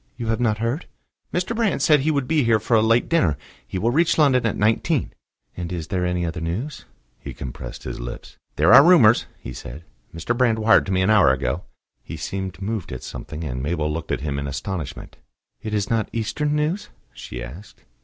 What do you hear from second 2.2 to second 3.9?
be here for a late dinner. He